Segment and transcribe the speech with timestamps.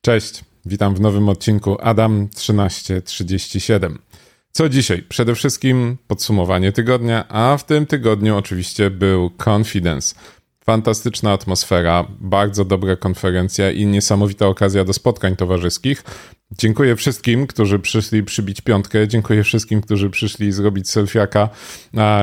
[0.00, 3.98] Cześć, witam w nowym odcinku Adam 1337.
[4.52, 5.02] Co dzisiaj?
[5.08, 10.14] Przede wszystkim podsumowanie tygodnia, a w tym tygodniu oczywiście był Confidence.
[10.68, 16.04] Fantastyczna atmosfera, bardzo dobra konferencja i niesamowita okazja do spotkań towarzyskich.
[16.58, 19.08] Dziękuję wszystkim, którzy przyszli przybić piątkę.
[19.08, 21.48] Dziękuję wszystkim, którzy przyszli zrobić selfiaka.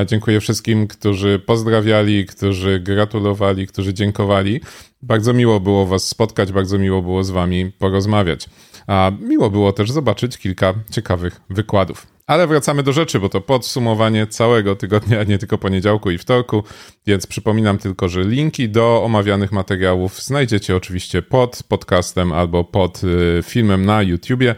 [0.05, 4.62] Dziękuję wszystkim, którzy pozdrawiali, którzy gratulowali, którzy dziękowali.
[5.02, 8.49] Bardzo miło było Was spotkać, bardzo miło było z Wami porozmawiać.
[8.88, 12.15] A miło było też zobaczyć kilka ciekawych wykładów.
[12.27, 16.63] Ale wracamy do rzeczy, bo to podsumowanie całego tygodnia, nie tylko poniedziałku i wtorku,
[17.05, 23.43] więc przypominam tylko, że linki do omawianych materiałów znajdziecie oczywiście pod podcastem albo pod y,
[23.43, 24.55] filmem na YouTubie.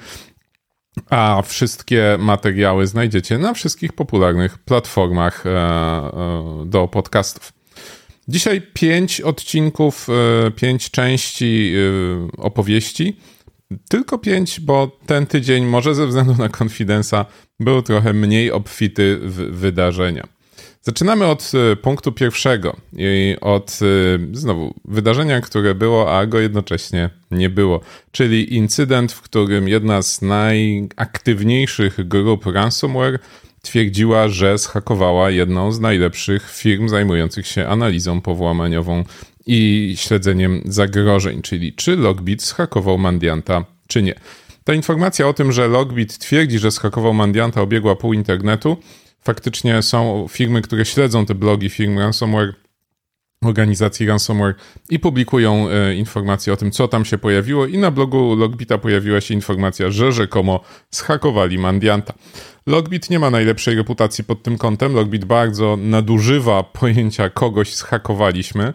[1.10, 7.54] A wszystkie materiały znajdziecie na wszystkich popularnych platformach e, e, do podcastów.
[8.28, 11.74] Dzisiaj pięć odcinków, e, pięć części
[12.38, 13.18] opowieści
[13.90, 17.26] tylko pięć, bo ten tydzień, może ze względu na konfidensa,
[17.60, 20.28] był trochę mniej obfity w wydarzenia.
[20.82, 27.10] Zaczynamy od e, punktu pierwszego i od e, znowu wydarzenia, które było, a go jednocześnie
[27.32, 33.20] nie było, czyli incydent, w którym jedna z najaktywniejszych grup ransomware
[33.62, 39.04] twierdziła, że zhakowała jedną z najlepszych firm zajmujących się analizą powłamaniową
[39.48, 44.16] i śledzeniem zagrożeń, czyli czy Logbit zhakował Mandianta, czy nie.
[44.64, 48.78] Ta informacja o tym, że Logbit twierdzi, że zhakował Mandianta, obiegła pół internetu.
[49.22, 52.54] Faktycznie są firmy, które śledzą te blogi firm ransomware,
[53.46, 54.56] organizacji ransomware
[54.90, 57.66] i publikują e, informacje o tym, co tam się pojawiło.
[57.66, 60.60] I na blogu Logbita pojawiła się informacja, że rzekomo
[60.92, 62.14] zhakowali Mandianta.
[62.68, 64.94] Logbit nie ma najlepszej reputacji pod tym kątem.
[64.94, 68.74] Logbit bardzo nadużywa pojęcia kogoś zhakowaliśmy.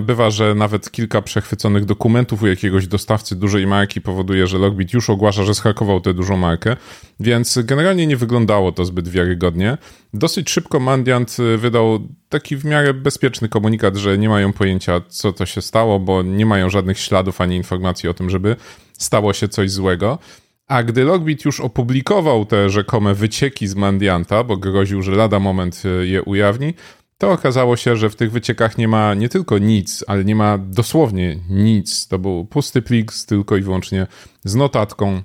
[0.00, 5.10] Bywa, że nawet kilka przechwyconych dokumentów u jakiegoś dostawcy dużej marki powoduje, że Logbit już
[5.10, 6.76] ogłasza, że zhakował tę dużą markę,
[7.20, 9.78] więc generalnie nie wyglądało to zbyt wiarygodnie.
[10.14, 15.32] Dosyć szybko Mandiant y, wydał taki w miarę bezpieczny komunikat, że nie mają pojęcia, co
[15.32, 18.56] to się stało, bo nie mają żadnych śladów ani informacji o tym, żeby
[18.98, 20.18] stało się coś złego.
[20.66, 25.82] A gdy Logbit już opublikował te rzekome wycieki z Mandianta, bo groził, że lada moment
[25.84, 26.74] e, je ujawni,
[27.18, 30.58] to okazało się, że w tych wyciekach nie ma nie tylko nic, ale nie ma
[30.58, 32.08] dosłownie nic.
[32.08, 34.06] To był pusty plik tylko i wyłącznie
[34.44, 35.22] z notatką,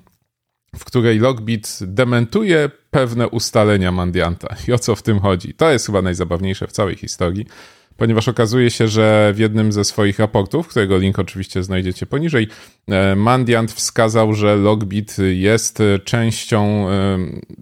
[0.76, 4.56] w której Logbit dementuje pewne ustalenia Mandianta.
[4.68, 5.54] I o co w tym chodzi?
[5.54, 7.46] To jest chyba najzabawniejsze w całej historii
[8.00, 12.48] ponieważ okazuje się, że w jednym ze swoich raportów, którego link oczywiście znajdziecie poniżej,
[12.88, 17.18] e, Mandiant wskazał, że Logbit jest częścią, e,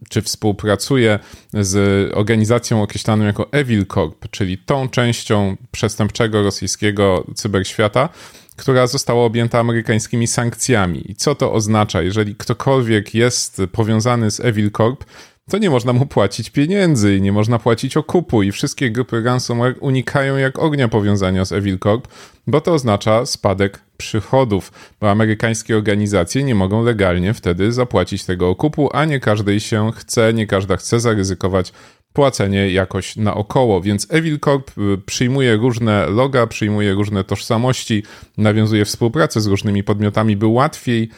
[0.09, 1.19] czy współpracuje
[1.55, 8.09] z organizacją określaną jako Evil Corp, czyli tą częścią przestępczego rosyjskiego cyberświata,
[8.57, 11.11] która została objęta amerykańskimi sankcjami.
[11.11, 12.03] I co to oznacza?
[12.03, 15.05] Jeżeli ktokolwiek jest powiązany z Evil Corp,
[15.49, 19.75] to nie można mu płacić pieniędzy i nie można płacić okupu i wszystkie grupy ransomware
[19.81, 22.09] unikają jak ognia powiązania z Evil Corp,
[22.47, 28.89] bo to oznacza spadek przychodów, bo amerykańskie organizacje nie mogą legalnie wtedy zapłacić tego okupu,
[28.93, 31.73] a nie każdej się chce, nie każda chce zaryzykować
[32.13, 38.03] płacenie jakoś naokoło, więc Evil Corp y, przyjmuje różne loga, przyjmuje różne tożsamości,
[38.37, 41.09] nawiązuje współpracę z różnymi podmiotami, by łatwiej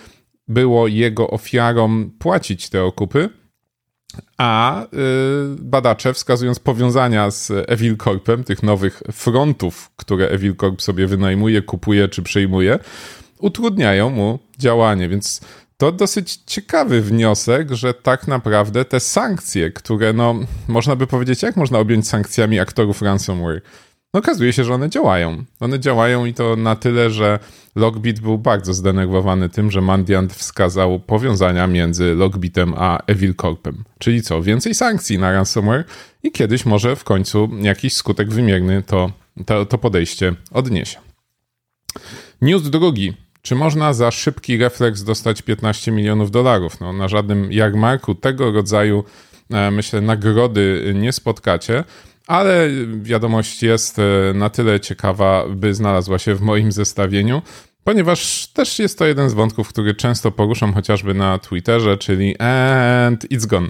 [0.49, 3.40] było jego ofiarom płacić te okupy,
[4.39, 4.87] a y,
[5.59, 12.09] badacze, wskazując powiązania z Evil Corpem, tych nowych frontów, które Evil Corp sobie wynajmuje, kupuje
[12.09, 12.79] czy przejmuje,
[13.39, 15.09] utrudniają mu działanie.
[15.09, 15.41] Więc
[15.77, 20.35] to dosyć ciekawy wniosek, że tak naprawdę te sankcje, które, no,
[20.69, 23.63] można by powiedzieć, jak można objąć sankcjami aktorów ransomware?
[24.15, 25.45] No okazuje się, że one działają.
[25.61, 27.39] One działają i to na tyle, że
[27.77, 33.85] Logbit był bardzo zdenerwowany tym, że Mandiant wskazał powiązania między Logbitem a Evil Corpem.
[33.99, 34.43] Czyli co?
[34.43, 35.85] Więcej sankcji na ransomware
[36.23, 39.13] i kiedyś może w końcu jakiś skutek wymierny to,
[39.47, 40.99] to, to podejście odniesie.
[42.43, 43.13] News drugi.
[43.43, 46.81] Czy można za szybki refleks dostać 15 milionów dolarów?
[46.81, 49.05] No, na żadnym jarmarku tego rodzaju,
[49.51, 51.85] e, myślę, nagrody nie spotkacie
[52.31, 52.69] ale
[53.03, 54.03] wiadomość jest e,
[54.35, 57.43] na tyle ciekawa, by znalazła się w moim zestawieniu,
[57.85, 63.25] ponieważ też jest to jeden z wątków, który często poruszam chociażby na Twitterze, czyli and
[63.25, 63.69] it's gone.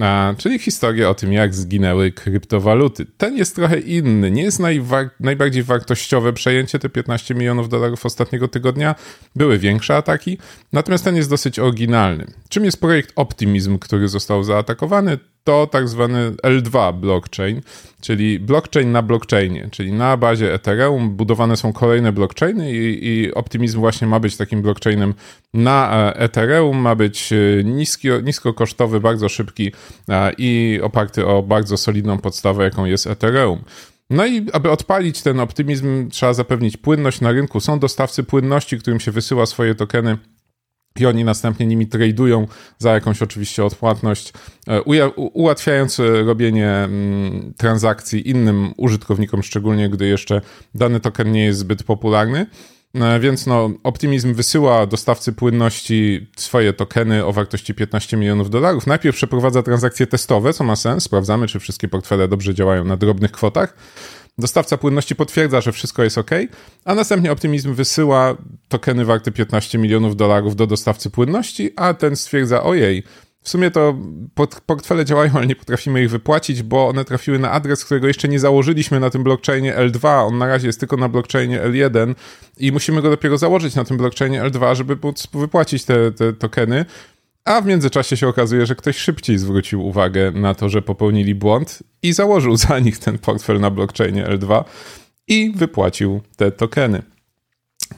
[0.00, 3.06] A, czyli historia o tym, jak zginęły kryptowaluty.
[3.16, 4.30] Ten jest trochę inny.
[4.30, 8.94] Nie jest najwa- najbardziej wartościowe przejęcie, te 15 milionów dolarów ostatniego tygodnia.
[9.36, 10.38] Były większe ataki,
[10.72, 12.26] natomiast ten jest dosyć oryginalny.
[12.48, 15.18] Czym jest projekt Optimism, który został zaatakowany?
[15.44, 17.60] To tak zwany L2 blockchain,
[18.00, 23.80] czyli blockchain na blockchainie, czyli na bazie Ethereum budowane są kolejne blockchainy i, i Optimism
[23.80, 25.14] właśnie ma być takim blockchainem
[25.54, 29.72] na e, Ethereum, ma być e, niski, niskokosztowy, bardzo szybki
[30.08, 33.64] e, i oparty o bardzo solidną podstawę, jaką jest Ethereum.
[34.10, 37.60] No i aby odpalić ten optymizm, trzeba zapewnić płynność na rynku.
[37.60, 40.18] Są dostawcy płynności, którym się wysyła swoje tokeny
[40.98, 42.46] i oni następnie nimi tradują
[42.78, 44.32] za jakąś oczywiście odpłatność,
[44.68, 44.82] e,
[45.16, 50.40] ułatwiając e, robienie mm, transakcji innym użytkownikom, szczególnie gdy jeszcze
[50.74, 52.46] dany token nie jest zbyt popularny.
[52.94, 58.86] E, więc no, Optimizm wysyła dostawcy płynności swoje tokeny o wartości 15 milionów dolarów.
[58.86, 61.04] Najpierw przeprowadza transakcje testowe, co ma sens.
[61.04, 63.74] Sprawdzamy, czy wszystkie portfele dobrze działają na drobnych kwotach.
[64.40, 66.30] Dostawca płynności potwierdza, że wszystko jest ok,
[66.84, 68.36] a następnie Optimizm wysyła
[68.68, 73.04] tokeny warte 15 milionów dolarów do dostawcy płynności, a ten stwierdza, ojej,
[73.42, 73.94] w sumie to
[74.66, 78.40] portfele działają, ale nie potrafimy ich wypłacić, bo one trafiły na adres, którego jeszcze nie
[78.40, 80.26] założyliśmy na tym blockchainie L2.
[80.26, 82.14] On na razie jest tylko na blockchainie L1
[82.56, 86.84] i musimy go dopiero założyć na tym blockchainie L2, żeby móc wypłacić te, te tokeny.
[87.44, 91.82] A w międzyczasie się okazuje, że ktoś szybciej zwrócił uwagę na to, że popełnili błąd
[92.02, 94.64] i założył za nich ten portfel na blockchainie L2
[95.28, 97.02] i wypłacił te tokeny.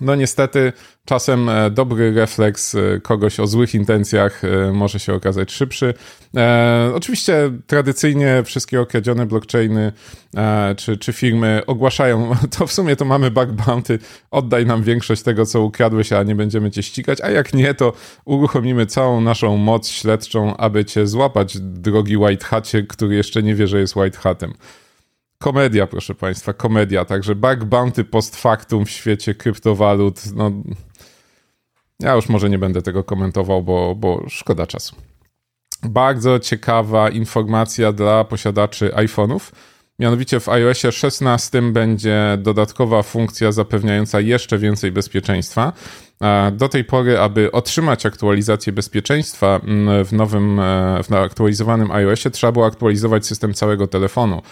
[0.00, 0.72] No niestety
[1.04, 5.94] czasem e, dobry refleks e, kogoś o złych intencjach e, może się okazać szybszy.
[6.36, 9.92] E, oczywiście tradycyjnie wszystkie okradzione blockchainy
[10.36, 13.98] e, czy, czy firmy ogłaszają, to w sumie to mamy bug bounty,
[14.30, 17.92] oddaj nam większość tego, co ukradłeś, a nie będziemy cię ścigać, a jak nie, to
[18.24, 23.66] uruchomimy całą naszą moc śledczą, aby cię złapać, drogi white hacie, który jeszcze nie wie,
[23.66, 24.54] że jest white hatem.
[25.42, 27.04] Komedia, proszę Państwa, komedia.
[27.04, 30.20] Także bug bounty post factum w świecie kryptowalut.
[30.34, 30.50] No,
[32.00, 34.96] ja już może nie będę tego komentował, bo, bo szkoda czasu.
[35.82, 39.52] Bardzo ciekawa informacja dla posiadaczy iPhone'ów.
[39.98, 45.72] Mianowicie w iOSie 16 będzie dodatkowa funkcja zapewniająca jeszcze więcej bezpieczeństwa.
[46.52, 52.52] Do tej pory, aby otrzymać aktualizację bezpieczeństwa mm, w nowym, e, w aktualizowanym iOSie, trzeba
[52.52, 54.42] było aktualizować system całego telefonu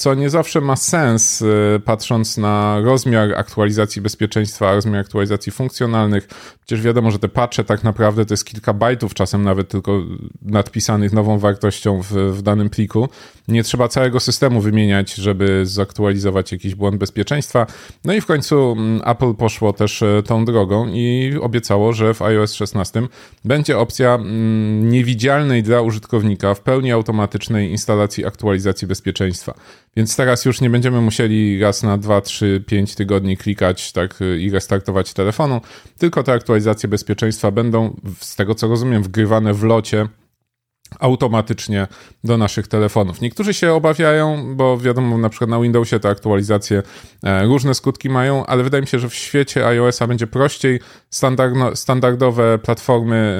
[0.00, 6.28] co nie zawsze ma sens, y, patrząc na rozmiar aktualizacji bezpieczeństwa, rozmiar aktualizacji funkcjonalnych.
[6.66, 10.02] Przecież wiadomo, że te patche tak naprawdę to jest kilka bajtów, czasem nawet tylko
[10.42, 13.08] nadpisanych nową wartością w, w danym pliku.
[13.48, 17.66] Nie trzeba całego systemu wymieniać, żeby zaktualizować jakiś błąd bezpieczeństwa.
[18.04, 22.22] No i w końcu mm, Apple poszło też y, tą drogą i obiecało, że w
[22.22, 23.02] iOS 16
[23.44, 29.54] będzie opcja mm, niewidzialnej dla użytkownika w pełni automatycznej instalacji aktualizacji bezpieczeństwa.
[29.96, 34.50] Więc teraz już nie będziemy musieli raz na 2, 3, 5 tygodni klikać tak i
[34.50, 35.60] restartować telefonu,
[35.98, 40.08] tylko te aktualizacje bezpieczeństwa będą, z tego co rozumiem, wgrywane w locie
[40.98, 41.86] automatycznie
[42.24, 43.20] do naszych telefonów.
[43.20, 46.82] Niektórzy się obawiają, bo wiadomo, na przykład na Windowsie te aktualizacje
[47.22, 50.80] e, różne skutki mają, ale wydaje mi się, że w świecie iOS-a będzie prościej.
[51.74, 53.38] standardowe platformy,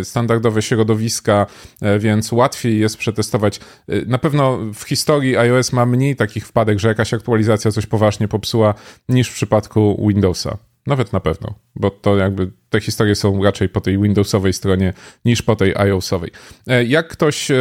[0.00, 1.46] e, standardowe środowiska,
[1.82, 3.60] e, więc łatwiej jest przetestować.
[4.06, 8.74] Na pewno w historii iOS ma mniej takich wpadek, że jakaś aktualizacja coś poważnie popsuła
[9.08, 10.58] niż w przypadku Windowsa.
[10.86, 14.92] Nawet na pewno, bo to jakby te historie są raczej po tej Windowsowej stronie
[15.24, 16.30] niż po tej iOSowej.
[16.66, 17.56] E, jak ktoś e,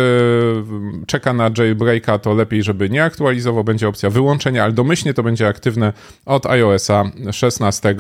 [1.08, 5.48] czeka na jailbreaka, to lepiej, żeby nie aktualizował, będzie opcja wyłączenia, ale domyślnie to będzie
[5.48, 5.94] aktywne
[6.26, 7.96] od iOSa 16,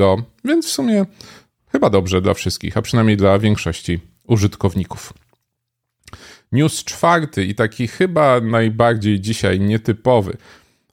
[0.46, 1.06] więc w sumie
[1.72, 5.14] chyba dobrze dla wszystkich, a przynajmniej dla większości użytkowników.
[6.52, 10.38] News czwarty i taki chyba najbardziej dzisiaj nietypowy.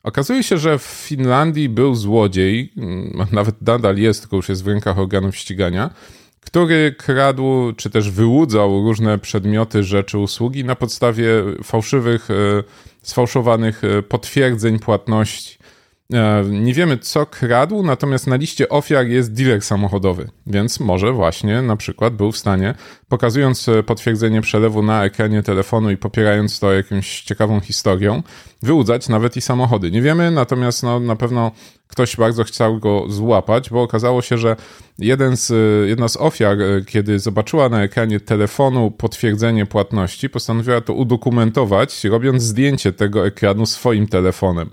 [0.02, 4.68] Okazuje się, że w Finlandii był złodziej, mm, nawet nadal jest, tylko już jest w
[4.68, 5.90] rękach organów ścigania,
[6.40, 11.28] który kradł czy też wyłudzał różne przedmioty, rzeczy, usługi na podstawie
[11.64, 12.34] fałszywych, e,
[13.02, 15.61] sfałszowanych e, potwierdzeń płatności.
[16.12, 21.62] E, nie wiemy, co kradł, natomiast na liście ofiar jest dealer samochodowy, więc może właśnie
[21.62, 22.74] na przykład był w stanie,
[23.08, 28.22] pokazując e, potwierdzenie przelewu na ekranie telefonu i popierając to jakąś ciekawą historią,
[28.62, 29.90] wyłudzać nawet i samochody.
[29.90, 31.50] Nie wiemy, natomiast no, na pewno
[31.88, 34.56] ktoś bardzo chciał go złapać, bo okazało się, że
[34.98, 40.94] jeden z, e, jedna z ofiar, kiedy zobaczyła na ekranie telefonu potwierdzenie płatności, postanowiła to
[40.94, 44.70] udokumentować, robiąc zdjęcie tego ekranu swoim telefonem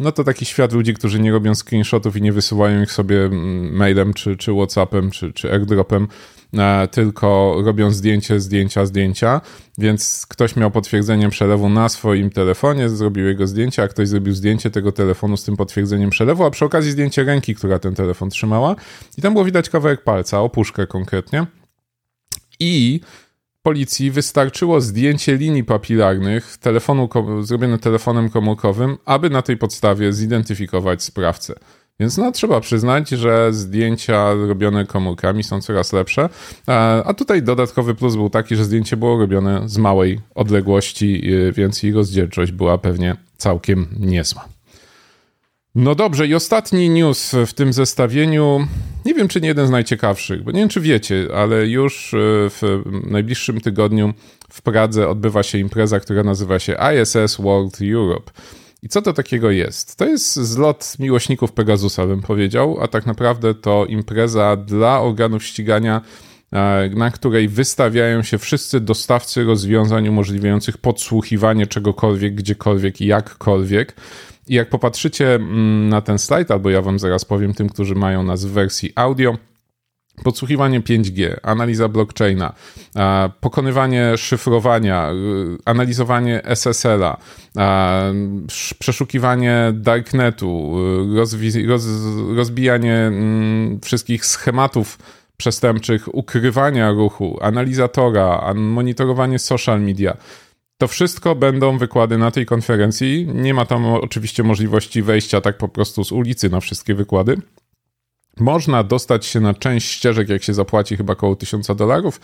[0.00, 3.76] no to taki świat ludzi, którzy nie robią screenshotów i nie wysyłają ich sobie mm,
[3.76, 6.08] mailem, czy, czy Whatsappem, czy, czy airdropem,
[6.54, 9.40] e, tylko robią zdjęcie, zdjęcia, zdjęcia,
[9.78, 14.70] więc ktoś miał potwierdzenie przelewu na swoim telefonie, zrobił jego zdjęcie, a ktoś zrobił zdjęcie
[14.70, 18.76] tego telefonu z tym potwierdzeniem przelewu, a przy okazji zdjęcie ręki, która ten telefon trzymała.
[19.18, 21.46] I tam było widać kawałek palca, opuszkę konkretnie.
[22.60, 23.00] I
[23.62, 27.08] policji wystarczyło zdjęcie linii papilarnych telefonu,
[27.40, 31.54] zrobione telefonem komórkowym, aby na tej podstawie zidentyfikować sprawcę.
[32.00, 36.28] Więc no, trzeba przyznać, że zdjęcia robione komórkami są coraz lepsze.
[37.04, 41.84] A tutaj dodatkowy plus był taki, że zdjęcie było robione z małej odległości, y, więc
[41.84, 44.48] ich rozdzielczość była pewnie całkiem niezła.
[45.74, 48.66] No dobrze, i ostatni news w tym zestawieniu.
[49.04, 52.16] Nie wiem, czy nie jeden z najciekawszych, bo nie wiem, czy wiecie, ale już y,
[52.50, 54.14] w najbliższym tygodniu
[54.50, 58.32] w Pradze odbywa się impreza, która nazywa się ISS World Europe.
[58.82, 59.96] I co to takiego jest?
[59.96, 66.00] To jest zlot miłośników Pegasusa, bym powiedział, a tak naprawdę to impreza dla organów ścigania,
[66.52, 73.96] e, na której wystawiają się wszyscy dostawcy rozwiązań umożliwiających podsłuchiwanie czegokolwiek, gdziekolwiek i jakkolwiek.
[74.50, 78.22] I jak popatrzycie mm, na ten slajd, albo ja wam zaraz powiem tym, którzy mają
[78.22, 79.36] nas w wersji audio,
[80.24, 82.52] Podsłuchiwanie 5G, analiza blockchaina,
[83.40, 87.16] pokonywanie szyfrowania, y, analizowanie SSL-a,
[88.78, 90.76] przeszukiwanie darknetu,
[91.12, 91.16] y,
[91.66, 91.86] roz,
[92.36, 94.98] rozbijanie mm, wszystkich schematów
[95.36, 100.16] przestępczych, ukrywania ruchu, analizatora, monitorowanie social media.
[100.80, 103.26] To wszystko będą wykłady na tej konferencji.
[103.34, 107.36] Nie ma tam oczywiście możliwości wejścia tak po prostu z ulicy na wszystkie wykłady.
[108.38, 112.20] Można dostać się na część ścieżek, jak się zapłaci chyba około 1000 dolarów,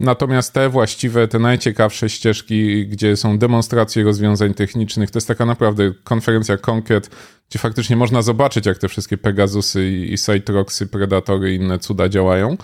[0.00, 5.92] natomiast te właściwe, te najciekawsze ścieżki, gdzie są demonstracje rozwiązań technicznych, to jest taka naprawdę
[6.04, 7.10] konferencja konkret,
[7.50, 12.56] gdzie faktycznie można zobaczyć, jak te wszystkie Pegasusy i Citroxy, Predatory i inne cuda działają.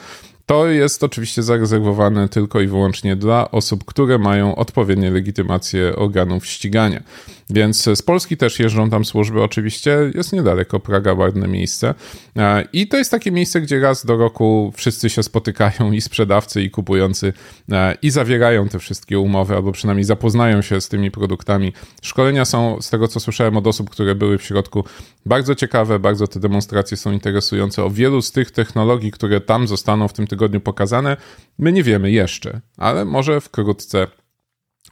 [0.47, 7.03] To jest oczywiście zarezerwowane tylko i wyłącznie dla osób, które mają odpowiednie legitymacje organów ścigania.
[7.51, 11.95] Więc z Polski też jeżdżą tam służby, oczywiście jest niedaleko Praga, ładne miejsce.
[12.37, 16.63] E, I to jest takie miejsce, gdzie raz do roku wszyscy się spotykają i sprzedawcy,
[16.63, 17.33] i kupujący,
[17.73, 21.73] e, i zawierają te wszystkie umowy, albo przynajmniej zapoznają się z tymi produktami.
[22.03, 24.85] Szkolenia są, z tego co słyszałem od osób, które były w środku,
[25.27, 27.85] bardzo ciekawe, bardzo te demonstracje są interesujące.
[27.85, 31.17] O wielu z tych technologii, które tam zostaną w tym tygodniu pokazane,
[31.59, 34.07] my nie wiemy jeszcze, ale może wkrótce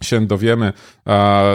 [0.03, 0.73] się dowiemy.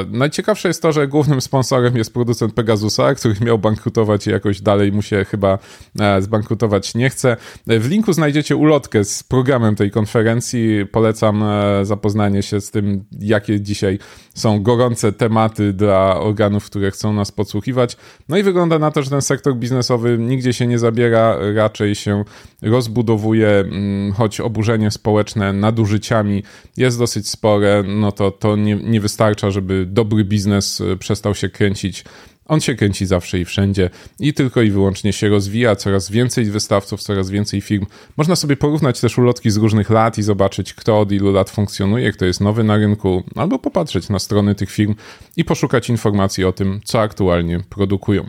[0.08, 4.92] Najciekawsze jest to, że głównym sponsorem jest producent Pegasusa, który miał bankrutować i jakoś dalej
[4.92, 5.60] mu się chyba
[6.00, 7.38] e, zbankrutować nie chce.
[7.68, 10.86] W linku znajdziecie ulotkę z programem tej konferencji.
[10.92, 14.00] Polecam e, zapoznanie się z tym, jakie dzisiaj
[14.40, 17.98] są gorące tematy dla organów, które chcą nas podsłuchiwać.
[18.30, 22.24] No i wygląda na to, że ten sektor biznesowy nigdzie się nie zabiera, raczej się
[22.62, 26.44] rozbudowuje, mm, choć oburzenie społeczne nadużyciami
[26.78, 31.50] jest dosyć spore, no to to nie, nie wystarcza, żeby dobry biznes e, przestał się
[31.50, 32.04] kręcić.
[32.50, 33.90] On się kręci zawsze i wszędzie
[34.20, 35.76] i tylko i wyłącznie się rozwija.
[35.76, 37.86] Coraz więcej wystawców, coraz więcej firm.
[38.18, 42.12] Można sobie porównać też ulotki z różnych lat i zobaczyć, kto od ilu lat funkcjonuje,
[42.12, 44.96] kto jest nowy na rynku, albo popatrzeć na strony tych firm
[45.38, 48.26] i poszukać informacji o tym, co aktualnie produkują.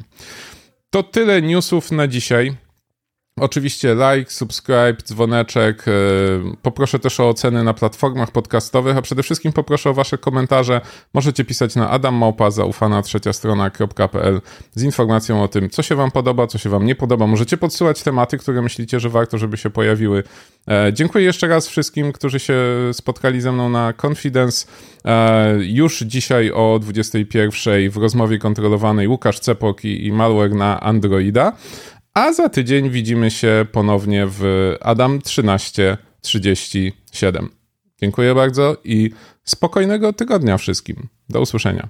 [0.90, 2.56] To tyle newsów na dzisiaj.
[3.36, 5.84] Oczywiście like, subscribe, dzwoneczek.
[5.88, 5.92] E,
[6.62, 10.80] poproszę też o oceny na platformach podcastowych, a przede wszystkim poproszę o wasze komentarze.
[11.14, 14.40] Możecie pisać na adammałpa zaufana trzecia strona.pl
[14.74, 17.26] z informacją o tym, co się wam podoba, co się wam nie podoba.
[17.26, 20.22] Możecie podsyłać tematy, które myślicie, że warto, żeby się pojawiły.
[20.68, 22.54] E, dziękuję jeszcze raz wszystkim, którzy się
[22.92, 24.66] spotkali ze mną na Confidence.
[25.04, 31.52] E, już dzisiaj o 21 w rozmowie kontrolowanej Łukasz Cepok i malware na Androida.
[32.20, 37.50] A za tydzień widzimy się ponownie w Adam 1337.
[38.00, 39.10] Dziękuję bardzo i
[39.44, 41.08] spokojnego tygodnia wszystkim.
[41.28, 41.88] Do usłyszenia.